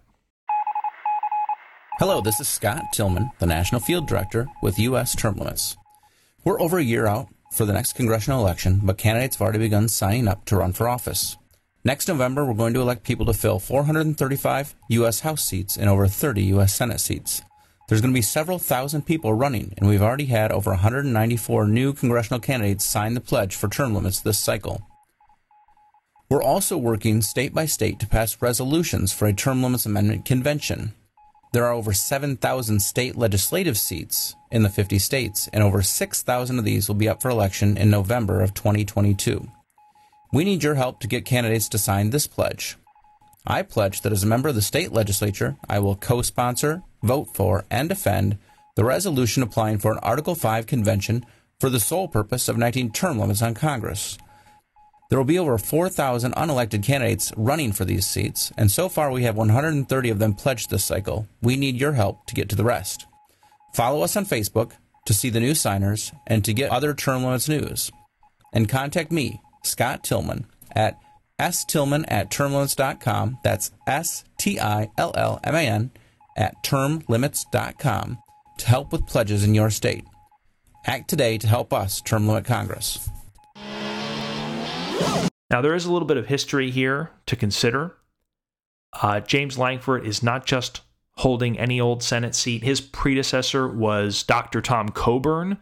Hello, 1.98 2.22
this 2.22 2.40
is 2.40 2.48
Scott 2.48 2.84
Tillman, 2.94 3.32
the 3.40 3.48
National 3.48 3.82
Field 3.82 4.08
Director 4.08 4.48
with 4.62 4.78
U.S. 4.78 5.16
Term 5.16 5.38
Limits. 5.38 5.76
We're 6.44 6.62
over 6.62 6.78
a 6.78 6.84
year 6.84 7.08
out 7.08 7.28
for 7.52 7.66
the 7.66 7.74
next 7.74 7.94
congressional 7.94 8.42
election, 8.42 8.82
but 8.84 9.00
candidates 9.00 9.38
have 9.38 9.42
already 9.42 9.60
begun 9.60 9.90
signing 9.90 10.28
up 10.28 10.46
to 10.46 10.56
run 10.56 10.74
for 10.74 10.88
office. 10.88 11.36
Next 11.84 12.08
November, 12.08 12.46
we're 12.46 12.54
going 12.54 12.76
to 12.76 12.82
elect 12.82 13.04
people 13.04 13.26
to 13.26 13.34
fill 13.34 13.58
435 13.58 14.76
U.S. 14.90 15.22
House 15.22 15.44
seats 15.44 15.78
and 15.78 15.90
over 15.90 16.06
30 16.08 16.44
U.S. 16.44 16.76
Senate 16.76 17.00
seats. 17.00 17.42
There's 17.92 18.00
going 18.00 18.14
to 18.14 18.18
be 18.18 18.22
several 18.22 18.58
thousand 18.58 19.06
people 19.06 19.34
running, 19.34 19.74
and 19.76 19.90
we've 19.90 20.02
already 20.02 20.28
had 20.28 20.54
over 20.54 20.70
194 20.70 21.68
new 21.68 21.92
congressional 21.92 22.40
candidates 22.40 22.86
sign 22.86 23.16
the 23.16 23.20
pledge 23.20 23.54
for 23.54 23.68
term 23.68 23.94
limits 23.94 24.22
this 24.22 24.40
cycle. 24.40 24.82
We're 26.30 26.42
also 26.42 26.78
working 26.78 27.22
state 27.22 27.54
by 27.54 27.66
state 27.66 28.00
to 28.00 28.08
pass 28.08 28.42
resolutions 28.42 29.12
for 29.12 29.26
a 29.26 29.34
term 29.34 29.62
limits 29.62 29.86
amendment 29.86 30.24
convention. 30.24 30.94
There 31.52 31.66
are 31.66 31.74
over 31.74 31.92
7,000 31.92 32.80
state 32.80 33.18
legislative 33.18 33.78
seats 33.78 34.38
in 34.54 34.64
the 34.64 34.70
50 34.70 34.98
states, 34.98 35.50
and 35.52 35.62
over 35.62 35.82
6,000 35.82 36.60
of 36.60 36.64
these 36.64 36.88
will 36.88 36.96
be 36.96 37.10
up 37.10 37.22
for 37.22 37.30
election 37.30 37.76
in 37.76 37.90
November 37.90 38.40
of 38.40 38.54
2022. 38.54 39.46
We 40.32 40.46
need 40.46 40.64
your 40.64 40.76
help 40.76 41.02
to 41.02 41.10
get 41.10 41.26
candidates 41.26 41.68
to 41.68 41.78
sign 41.78 42.12
this 42.12 42.26
pledge. 42.26 42.78
I 43.46 43.64
pledge 43.64 44.00
that 44.00 44.14
as 44.14 44.24
a 44.24 44.28
member 44.28 44.48
of 44.48 44.56
the 44.56 44.62
state 44.62 44.94
legislature, 44.94 45.58
I 45.68 45.80
will 45.80 45.98
co 45.98 46.22
sponsor, 46.22 46.84
vote 47.04 47.30
for, 47.34 47.66
and 47.70 47.90
defend 47.90 48.38
the 48.76 48.86
resolution 48.86 49.44
applying 49.44 49.78
for 49.78 49.92
an 49.92 50.00
Article 50.00 50.36
5 50.36 50.66
convention 50.66 51.26
for 51.60 51.70
the 51.70 51.80
sole 51.80 52.08
purpose 52.08 52.48
of 52.48 52.56
enacting 52.56 52.92
term 52.92 53.20
limits 53.20 53.42
on 53.42 53.54
Congress. 53.54 54.18
There 55.10 55.20
will 55.20 55.26
be 55.26 55.40
over 55.40 55.58
4,000 55.58 56.34
unelected 56.36 56.84
candidates 56.84 57.34
running 57.36 57.74
for 57.74 57.84
these 57.84 58.08
seats, 58.08 58.52
and 58.58 58.72
so 58.72 58.88
far 58.88 59.12
we 59.12 59.24
have 59.24 59.36
130 59.36 60.10
of 60.10 60.20
them 60.20 60.34
pledged 60.34 60.70
this 60.70 60.86
cycle. 60.86 61.28
We 61.42 61.58
need 61.58 61.76
your 61.76 61.92
help 61.94 62.26
to 62.28 62.34
get 62.34 62.48
to 62.50 62.56
the 62.56 62.64
rest. 62.64 63.06
Follow 63.74 64.04
us 64.04 64.16
on 64.16 64.26
Facebook 64.26 64.72
to 65.06 65.14
see 65.14 65.30
the 65.30 65.40
new 65.40 65.54
signers 65.54 66.14
and 66.28 66.46
to 66.46 66.54
get 66.54 66.72
other 66.72 66.94
term 66.94 67.24
limits 67.24 67.50
news. 67.50 67.92
And 68.54 68.70
contact 68.70 69.12
me, 69.12 69.42
Scott 69.64 70.04
Tillman, 70.04 70.46
at 70.74 70.98
stillman 71.52 72.06
at 72.06 72.30
termlimits.com. 72.30 73.40
That's 73.44 73.72
S 73.88 74.24
T 74.38 74.60
I 74.60 74.90
L 74.98 75.12
L 75.16 75.40
M 75.44 75.56
A 75.56 75.68
N 75.68 75.92
at 76.38 76.56
termlimits.com 76.64 78.18
to 78.58 78.68
help 78.68 78.92
with 78.92 79.08
pledges 79.08 79.44
in 79.44 79.56
your 79.56 79.70
state. 79.70 80.06
Act 80.86 81.10
today 81.10 81.38
to 81.38 81.48
help 81.48 81.74
us 81.74 82.02
term 82.02 82.28
limit 82.28 82.46
Congress. 82.46 83.10
Now, 85.50 85.62
there 85.62 85.76
is 85.76 85.86
a 85.86 85.92
little 85.92 86.08
bit 86.08 86.18
of 86.18 86.28
history 86.28 86.72
here 86.72 87.12
to 87.26 87.36
consider. 87.36 87.98
Uh, 89.02 89.20
James 89.20 89.58
Lankford 89.58 90.06
is 90.06 90.24
not 90.24 90.46
just 90.46 90.82
holding 91.18 91.60
any 91.60 91.80
old 91.80 92.02
Senate 92.02 92.36
seat. 92.36 92.64
His 92.64 92.82
predecessor 92.82 93.68
was 93.68 94.24
Dr. 94.24 94.62
Tom 94.62 94.90
Coburn, 94.90 95.58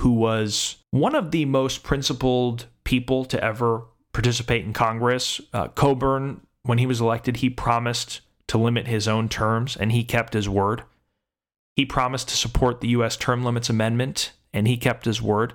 who 0.00 0.12
was 0.12 0.76
one 0.90 1.14
of 1.14 1.30
the 1.30 1.44
most 1.44 1.82
principled 1.82 2.66
people 2.84 3.24
to 3.26 3.42
ever 3.42 3.82
participate 4.12 4.64
in 4.64 4.72
Congress. 4.72 5.40
Uh, 5.52 5.68
Coburn, 5.68 6.40
when 6.62 6.78
he 6.78 6.86
was 6.86 7.00
elected, 7.00 7.38
he 7.38 7.50
promised 7.50 8.20
to 8.48 8.58
limit 8.58 8.86
his 8.86 9.08
own 9.08 9.28
terms, 9.28 9.76
and 9.76 9.92
he 9.92 10.04
kept 10.04 10.34
his 10.34 10.48
word. 10.48 10.82
He 11.76 11.84
promised 11.84 12.28
to 12.28 12.36
support 12.36 12.80
the 12.80 12.88
U.S. 12.88 13.16
Term 13.16 13.44
Limits 13.44 13.70
Amendment, 13.70 14.32
and 14.52 14.68
he 14.68 14.76
kept 14.76 15.04
his 15.04 15.20
word. 15.20 15.54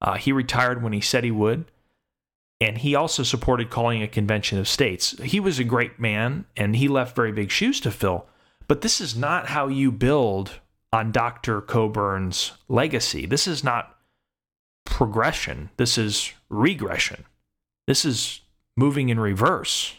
Uh, 0.00 0.14
he 0.14 0.32
retired 0.32 0.82
when 0.82 0.92
he 0.92 1.00
said 1.00 1.24
he 1.24 1.30
would. 1.30 1.64
And 2.60 2.78
he 2.78 2.94
also 2.94 3.22
supported 3.22 3.70
calling 3.70 4.02
a 4.02 4.08
convention 4.08 4.58
of 4.58 4.68
states. 4.68 5.18
He 5.22 5.40
was 5.40 5.58
a 5.58 5.64
great 5.64 5.98
man 5.98 6.46
and 6.56 6.76
he 6.76 6.88
left 6.88 7.16
very 7.16 7.32
big 7.32 7.50
shoes 7.50 7.80
to 7.80 7.90
fill. 7.90 8.26
But 8.68 8.80
this 8.80 9.00
is 9.00 9.16
not 9.16 9.48
how 9.48 9.68
you 9.68 9.90
build 9.90 10.60
on 10.92 11.10
Dr. 11.10 11.60
Coburn's 11.60 12.52
legacy. 12.68 13.26
This 13.26 13.46
is 13.46 13.64
not 13.64 13.98
progression. 14.86 15.70
This 15.76 15.98
is 15.98 16.32
regression. 16.48 17.24
This 17.86 18.04
is 18.04 18.40
moving 18.76 19.08
in 19.08 19.18
reverse 19.18 19.94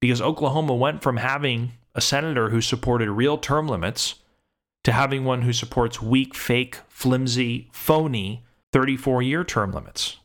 because 0.00 0.20
Oklahoma 0.20 0.74
went 0.74 1.02
from 1.02 1.16
having 1.16 1.72
a 1.94 2.00
senator 2.00 2.50
who 2.50 2.60
supported 2.60 3.10
real 3.10 3.38
term 3.38 3.68
limits 3.68 4.16
to 4.84 4.92
having 4.92 5.24
one 5.24 5.42
who 5.42 5.52
supports 5.52 6.00
weak, 6.00 6.34
fake, 6.34 6.78
flimsy, 6.88 7.68
phony 7.72 8.44
34 8.72 9.22
year 9.22 9.42
term 9.42 9.72
limits. 9.72 10.18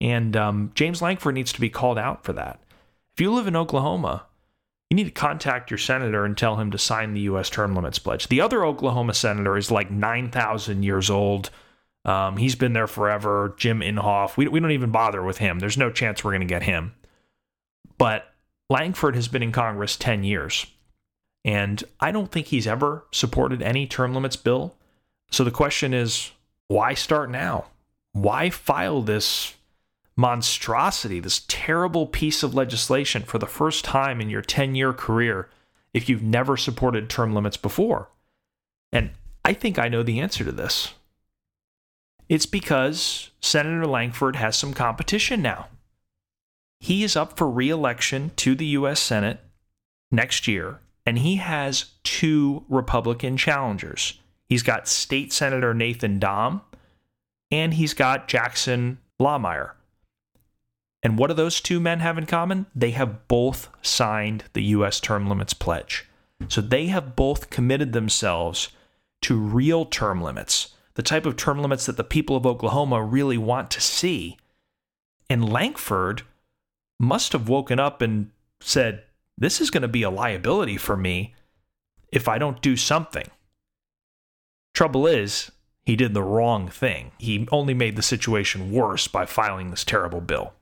And 0.00 0.36
um, 0.36 0.70
James 0.74 1.02
Lankford 1.02 1.34
needs 1.34 1.52
to 1.52 1.60
be 1.60 1.70
called 1.70 1.98
out 1.98 2.24
for 2.24 2.32
that. 2.34 2.60
If 3.14 3.20
you 3.20 3.32
live 3.32 3.48
in 3.48 3.56
Oklahoma, 3.56 4.26
you 4.90 4.94
need 4.94 5.04
to 5.04 5.10
contact 5.10 5.70
your 5.70 5.78
senator 5.78 6.24
and 6.24 6.36
tell 6.36 6.56
him 6.56 6.70
to 6.70 6.78
sign 6.78 7.12
the 7.12 7.22
U.S. 7.22 7.50
term 7.50 7.74
limits 7.74 7.98
pledge. 7.98 8.28
The 8.28 8.40
other 8.40 8.64
Oklahoma 8.64 9.14
senator 9.14 9.56
is 9.56 9.70
like 9.70 9.90
9,000 9.90 10.82
years 10.82 11.10
old. 11.10 11.50
Um, 12.04 12.36
he's 12.36 12.54
been 12.54 12.72
there 12.72 12.86
forever. 12.86 13.54
Jim 13.56 13.80
Inhofe. 13.80 14.36
We, 14.36 14.48
we 14.48 14.60
don't 14.60 14.70
even 14.70 14.90
bother 14.90 15.22
with 15.22 15.38
him. 15.38 15.58
There's 15.58 15.76
no 15.76 15.90
chance 15.90 16.22
we're 16.22 16.30
going 16.30 16.40
to 16.40 16.46
get 16.46 16.62
him. 16.62 16.94
But 17.98 18.32
Lankford 18.70 19.14
has 19.14 19.28
been 19.28 19.42
in 19.42 19.52
Congress 19.52 19.96
10 19.96 20.24
years. 20.24 20.66
And 21.44 21.82
I 22.00 22.10
don't 22.10 22.30
think 22.30 22.48
he's 22.48 22.66
ever 22.66 23.06
supported 23.12 23.62
any 23.62 23.86
term 23.86 24.14
limits 24.14 24.36
bill. 24.36 24.74
So 25.30 25.44
the 25.44 25.50
question 25.50 25.94
is 25.94 26.32
why 26.66 26.94
start 26.94 27.30
now? 27.30 27.66
Why 28.12 28.50
file 28.50 29.02
this 29.02 29.54
monstrosity, 30.16 31.20
this 31.20 31.44
terrible 31.48 32.06
piece 32.06 32.42
of 32.42 32.54
legislation 32.54 33.22
for 33.22 33.38
the 33.38 33.46
first 33.46 33.84
time 33.84 34.20
in 34.20 34.28
your 34.28 34.42
10 34.42 34.74
year 34.74 34.92
career 34.92 35.48
if 35.94 36.08
you've 36.08 36.22
never 36.22 36.56
supported 36.56 37.08
term 37.08 37.34
limits 37.34 37.56
before? 37.56 38.08
And 38.92 39.10
I 39.44 39.54
think 39.54 39.78
I 39.78 39.88
know 39.88 40.02
the 40.02 40.20
answer 40.20 40.44
to 40.44 40.52
this. 40.52 40.92
It's 42.28 42.46
because 42.46 43.30
Senator 43.40 43.86
Lankford 43.86 44.36
has 44.36 44.56
some 44.56 44.74
competition 44.74 45.40
now. 45.40 45.68
He 46.80 47.02
is 47.02 47.16
up 47.16 47.36
for 47.36 47.48
re 47.50 47.70
election 47.70 48.30
to 48.36 48.54
the 48.54 48.66
U.S. 48.66 49.00
Senate 49.00 49.40
next 50.10 50.46
year, 50.46 50.80
and 51.04 51.18
he 51.18 51.36
has 51.36 51.92
two 52.04 52.64
Republican 52.68 53.36
challengers. 53.36 54.20
He's 54.46 54.62
got 54.62 54.88
State 54.88 55.32
Senator 55.32 55.74
Nathan 55.74 56.18
Dahm, 56.18 56.62
and 57.50 57.74
he's 57.74 57.94
got 57.94 58.28
Jackson 58.28 58.98
Lahmeyer. 59.20 59.72
And 61.02 61.18
what 61.18 61.28
do 61.28 61.34
those 61.34 61.60
two 61.60 61.80
men 61.80 62.00
have 62.00 62.18
in 62.18 62.26
common? 62.26 62.66
They 62.74 62.90
have 62.92 63.28
both 63.28 63.68
signed 63.82 64.44
the 64.52 64.62
U.S. 64.64 65.00
term 65.00 65.28
limits 65.28 65.54
pledge. 65.54 66.06
So 66.48 66.60
they 66.60 66.86
have 66.86 67.16
both 67.16 67.50
committed 67.50 67.92
themselves 67.92 68.68
to 69.22 69.36
real 69.36 69.84
term 69.84 70.22
limits, 70.22 70.74
the 70.94 71.02
type 71.02 71.26
of 71.26 71.36
term 71.36 71.60
limits 71.60 71.86
that 71.86 71.96
the 71.96 72.04
people 72.04 72.36
of 72.36 72.46
Oklahoma 72.46 73.02
really 73.02 73.38
want 73.38 73.70
to 73.72 73.80
see. 73.80 74.36
And 75.28 75.52
Lankford 75.52 76.22
must 76.98 77.32
have 77.32 77.48
woken 77.48 77.78
up 77.78 78.02
and 78.02 78.30
said, 78.60 79.04
This 79.36 79.60
is 79.60 79.70
going 79.70 79.82
to 79.82 79.88
be 79.88 80.02
a 80.02 80.10
liability 80.10 80.76
for 80.76 80.96
me 80.96 81.34
if 82.12 82.28
I 82.28 82.38
don't 82.38 82.62
do 82.62 82.76
something. 82.76 83.28
Trouble 84.74 85.06
is, 85.06 85.50
he 85.84 85.96
did 85.96 86.14
the 86.14 86.22
wrong 86.22 86.68
thing. 86.68 87.12
He 87.18 87.48
only 87.50 87.74
made 87.74 87.96
the 87.96 88.02
situation 88.02 88.72
worse 88.72 89.08
by 89.08 89.26
filing 89.26 89.70
this 89.70 89.84
terrible 89.84 90.20
bill. 90.20 90.52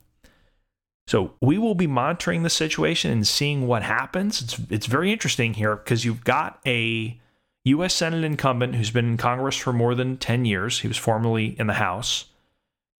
So 1.07 1.35
we 1.41 1.59
will 1.59 1.75
be 1.75 1.87
monitoring 1.87 2.43
the 2.43 2.51
situation 2.51 3.13
and 3.13 3.27
seeing 3.27 3.67
what 3.67 3.83
happens. 3.83 4.43
It's 4.43 4.59
it's 4.71 4.87
very 4.87 5.13
interesting 5.13 5.55
here 5.55 5.77
because 5.77 6.05
you've 6.05 6.25
got 6.25 6.61
a 6.67 7.19
U.S. 7.65 7.95
Senate 7.95 8.25
incumbent 8.25 8.75
who's 8.75 8.91
been 8.91 9.07
in 9.07 9.17
Congress 9.17 9.57
for 9.57 9.73
more 9.73 9.95
than 9.95 10.17
10 10.17 10.45
years. 10.45 10.81
He 10.81 10.89
was 10.89 10.97
formerly 10.97 11.59
in 11.59 11.67
the 11.67 11.75
House, 11.75 12.27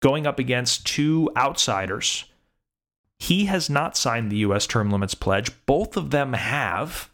going 0.01 0.27
up 0.27 0.39
against 0.39 0.87
two 0.87 1.31
outsiders 1.37 2.25
he 3.19 3.47
has 3.47 3.71
not 3.71 3.97
signed 3.97 4.31
the 4.31 4.39
U.S. 4.39 4.67
term 4.67 4.91
limits 4.91 5.15
pledge. 5.15 5.51
Both 5.67 5.97
of 5.97 6.11
them 6.11 6.35
have. 6.35 7.11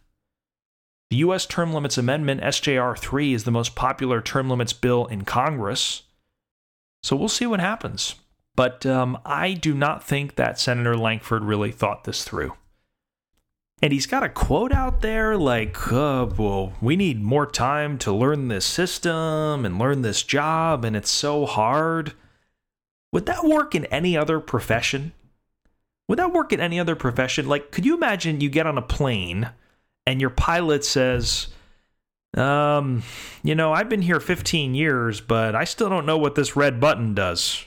The 1.11 1.19
U.S. 1.19 1.47
term 1.47 1.73
limits 1.73 1.99
amendment, 1.99 2.41
SJR 2.41 2.99
3, 2.99 3.35
is 3.35 3.45
the 3.45 3.51
most 3.51 3.75
popular 3.75 4.21
term 4.21 4.49
limits 4.49 4.73
bill 4.73 5.07
in 5.07 5.25
Congress. 5.25 6.03
So 7.03 7.17
we'll 7.17 7.29
see 7.29 7.47
what 7.47 7.61
happens. 7.61 8.17
But 8.55 8.85
um, 8.85 9.19
I 9.25 9.55
do 9.55 9.75
not 9.75 10.05
think 10.05 10.37
that 10.37 10.59
Senator 10.59 10.97
Lankford 10.97 11.45
really 11.45 11.73
thought 11.73 12.05
this 12.05 12.25
through. 12.25 12.55
And 13.81 13.93
he's 13.93 14.07
got 14.07 14.23
a 14.23 14.29
quote 14.29 14.73
out 14.73 15.01
there 15.01 15.37
like, 15.37 15.93
uh, 15.93 16.27
well, 16.37 16.73
we 16.81 16.95
need 16.95 17.21
more 17.21 17.47
time 17.47 17.99
to 17.99 18.13
learn 18.13 18.47
this 18.49 18.65
system 18.65 19.65
and 19.65 19.79
learn 19.79 20.03
this 20.03 20.23
job, 20.23 20.85
and 20.85 20.95
it's 20.95 21.11
so 21.11 21.47
hard. 21.47 22.13
Would 23.13 23.27
that 23.27 23.45
work 23.45 23.75
in 23.75 23.87
any 23.87 24.17
other 24.17 24.39
profession? 24.39 25.13
Would 26.13 26.19
that 26.19 26.35
work 26.35 26.53
in 26.53 26.61
any 26.61 26.79
other 26.79 26.95
profession? 26.95 27.49
Like, 27.49 27.71
could 27.71 27.87
you 27.87 27.95
imagine 27.95 28.43
you 28.43 28.51
get 28.51 28.67
on 28.67 28.77
a 28.77 28.83
plane 28.83 29.49
and 30.07 30.21
your 30.21 30.29
pilot 30.29 30.85
says, 30.85 31.47
um, 32.37 33.03
you 33.43 33.55
know, 33.55 33.73
I've 33.73 33.89
been 33.89 34.03
here 34.03 34.21
15 34.21 34.75
years, 34.75 35.23
but 35.23 35.55
I 35.55 35.65
still 35.65 35.89
don't 35.89 36.05
know 36.05 36.19
what 36.19 36.35
this 36.35 36.55
red 36.55 36.79
button 36.81 37.15
does. 37.15 37.65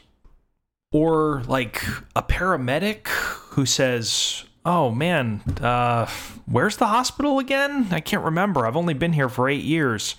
Or 0.92 1.42
like 1.48 1.84
a 2.16 2.22
paramedic 2.22 3.08
who 3.08 3.66
says, 3.66 4.44
oh 4.64 4.92
man, 4.92 5.42
uh, 5.60 6.08
where's 6.46 6.78
the 6.78 6.86
hospital 6.86 7.40
again? 7.40 7.88
I 7.90 8.00
can't 8.00 8.24
remember. 8.24 8.68
I've 8.68 8.78
only 8.78 8.94
been 8.94 9.14
here 9.14 9.28
for 9.28 9.50
eight 9.50 9.64
years. 9.64 10.18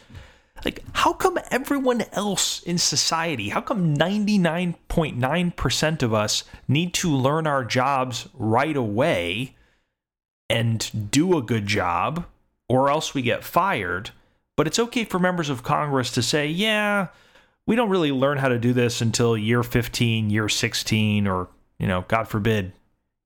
Like, 0.64 0.82
how 0.92 1.12
come 1.12 1.38
everyone 1.50 2.04
else 2.12 2.62
in 2.62 2.78
society, 2.78 3.50
how 3.50 3.60
come 3.60 3.96
99.9% 3.96 6.02
of 6.02 6.14
us 6.14 6.44
need 6.66 6.94
to 6.94 7.14
learn 7.14 7.46
our 7.46 7.64
jobs 7.64 8.28
right 8.34 8.76
away 8.76 9.54
and 10.48 11.10
do 11.10 11.36
a 11.36 11.42
good 11.42 11.66
job, 11.66 12.24
or 12.68 12.90
else 12.90 13.14
we 13.14 13.22
get 13.22 13.44
fired? 13.44 14.10
But 14.56 14.66
it's 14.66 14.78
okay 14.78 15.04
for 15.04 15.18
members 15.18 15.50
of 15.50 15.62
Congress 15.62 16.10
to 16.12 16.22
say, 16.22 16.48
yeah, 16.48 17.08
we 17.66 17.76
don't 17.76 17.90
really 17.90 18.12
learn 18.12 18.38
how 18.38 18.48
to 18.48 18.58
do 18.58 18.72
this 18.72 19.00
until 19.00 19.36
year 19.36 19.62
15, 19.62 20.30
year 20.30 20.48
16, 20.48 21.26
or, 21.26 21.48
you 21.78 21.86
know, 21.86 22.04
God 22.08 22.28
forbid, 22.28 22.72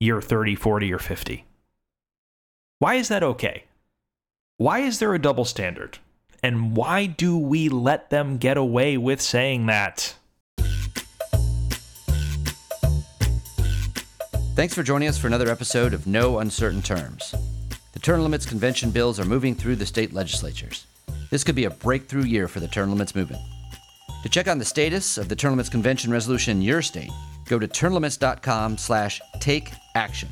year 0.00 0.20
30, 0.20 0.56
40, 0.56 0.92
or 0.92 0.98
50. 0.98 1.44
Why 2.80 2.94
is 2.94 3.08
that 3.08 3.22
okay? 3.22 3.64
Why 4.56 4.80
is 4.80 4.98
there 4.98 5.14
a 5.14 5.18
double 5.18 5.44
standard? 5.44 5.98
And 6.42 6.74
why 6.76 7.06
do 7.06 7.36
we 7.36 7.68
let 7.68 8.10
them 8.10 8.38
get 8.38 8.56
away 8.56 8.96
with 8.96 9.20
saying 9.20 9.66
that? 9.66 10.14
Thanks 14.54 14.74
for 14.74 14.82
joining 14.82 15.08
us 15.08 15.16
for 15.16 15.26
another 15.26 15.48
episode 15.48 15.94
of 15.94 16.06
No 16.06 16.38
Uncertain 16.38 16.82
Terms. 16.82 17.34
The 17.92 17.98
term 17.98 18.22
limits 18.22 18.44
convention 18.46 18.90
bills 18.90 19.18
are 19.18 19.24
moving 19.24 19.54
through 19.54 19.76
the 19.76 19.86
state 19.86 20.12
legislatures. 20.12 20.86
This 21.30 21.44
could 21.44 21.54
be 21.54 21.64
a 21.64 21.70
breakthrough 21.70 22.24
year 22.24 22.48
for 22.48 22.60
the 22.60 22.68
term 22.68 22.90
limits 22.90 23.14
movement. 23.14 23.42
To 24.22 24.28
check 24.28 24.48
on 24.48 24.58
the 24.58 24.64
status 24.64 25.16
of 25.16 25.28
the 25.28 25.36
term 25.36 25.52
limits 25.52 25.68
convention 25.70 26.10
resolution 26.10 26.58
in 26.58 26.62
your 26.62 26.82
state, 26.82 27.10
go 27.46 27.58
to 27.58 27.66
termlimits.com 27.66 28.76
slash 28.76 29.20
take 29.40 29.72
action. 29.94 30.28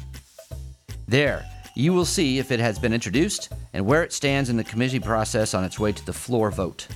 There, 1.06 1.44
you 1.78 1.92
will 1.92 2.04
see 2.04 2.40
if 2.40 2.50
it 2.50 2.58
has 2.58 2.76
been 2.76 2.92
introduced 2.92 3.52
and 3.72 3.86
where 3.86 4.02
it 4.02 4.12
stands 4.12 4.50
in 4.50 4.56
the 4.56 4.64
committee 4.64 4.98
process 4.98 5.54
on 5.54 5.62
its 5.62 5.78
way 5.78 5.92
to 5.92 6.04
the 6.04 6.12
floor 6.12 6.50
vote. 6.50 6.88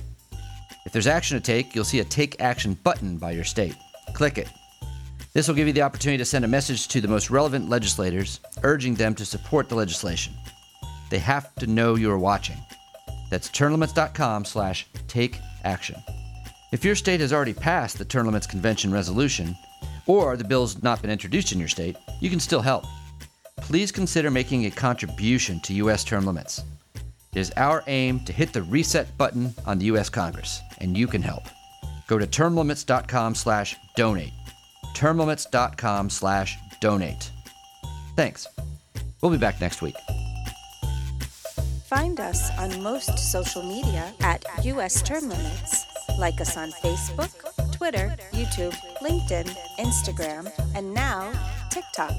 If 0.85 0.91
there's 0.91 1.07
action 1.07 1.37
to 1.37 1.41
take, 1.41 1.73
you'll 1.73 1.85
see 1.85 2.01
a 2.01 2.03
Take 2.03 2.41
Action 2.41 2.73
button 2.83 3.17
by 3.17 3.31
your 3.31 3.45
state. 3.45 3.75
Click 4.13 4.37
it. 4.37 4.49
This 5.31 5.47
will 5.47 5.55
give 5.55 5.67
you 5.67 5.73
the 5.73 5.83
opportunity 5.83 6.17
to 6.17 6.25
send 6.25 6.43
a 6.43 6.49
message 6.49 6.89
to 6.89 6.99
the 6.99 7.07
most 7.07 7.29
relevant 7.29 7.69
legislators, 7.69 8.41
urging 8.63 8.93
them 8.93 9.15
to 9.15 9.25
support 9.25 9.69
the 9.69 9.75
legislation. 9.75 10.33
They 11.09 11.19
have 11.19 11.55
to 11.55 11.67
know 11.67 11.95
you 11.95 12.11
are 12.11 12.19
watching. 12.19 12.57
That's 13.29 13.49
termlimits.com 13.49 14.43
slash 14.43 14.85
take 15.07 15.39
action. 15.63 15.95
If 16.73 16.83
your 16.83 16.95
state 16.95 17.21
has 17.21 17.31
already 17.31 17.53
passed 17.53 17.97
the 17.97 18.05
Term 18.05 18.25
Limits 18.25 18.47
Convention 18.47 18.91
resolution, 18.91 19.55
or 20.07 20.35
the 20.35 20.43
bill's 20.43 20.83
not 20.83 21.01
been 21.01 21.09
introduced 21.09 21.53
in 21.53 21.59
your 21.59 21.69
state, 21.69 21.95
you 22.19 22.29
can 22.29 22.41
still 22.41 22.61
help 22.61 22.83
please 23.63 23.91
consider 23.91 24.29
making 24.29 24.65
a 24.65 24.71
contribution 24.71 25.59
to 25.61 25.73
U.S. 25.75 26.03
term 26.03 26.25
limits. 26.25 26.61
It 27.33 27.39
is 27.39 27.51
our 27.57 27.83
aim 27.87 28.19
to 28.25 28.33
hit 28.33 28.53
the 28.53 28.61
reset 28.63 29.17
button 29.17 29.53
on 29.65 29.79
the 29.79 29.85
U.S. 29.85 30.09
Congress, 30.09 30.61
and 30.79 30.97
you 30.97 31.07
can 31.07 31.21
help. 31.21 31.43
Go 32.07 32.19
to 32.19 32.27
termlimits.com 32.27 33.35
slash 33.35 33.75
donate. 33.95 34.33
termlimits.com 34.93 36.09
slash 36.09 36.57
donate. 36.81 37.31
Thanks. 38.15 38.47
We'll 39.21 39.31
be 39.31 39.37
back 39.37 39.59
next 39.61 39.81
week. 39.81 39.95
Find 41.85 42.19
us 42.19 42.49
on 42.59 42.83
most 42.83 43.17
social 43.17 43.63
media 43.63 44.13
at 44.21 44.43
U.S. 44.65 45.01
Term 45.01 45.29
Limits. 45.29 45.85
Like 46.19 46.41
us 46.41 46.57
on 46.57 46.71
Facebook, 46.71 47.31
Twitter, 47.71 48.15
YouTube, 48.31 48.75
LinkedIn, 49.01 49.55
Instagram, 49.79 50.51
and 50.75 50.93
now 50.93 51.31
TikTok. 51.69 52.11